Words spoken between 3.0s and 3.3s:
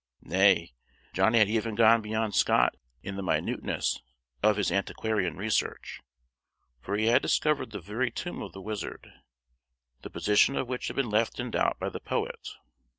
in the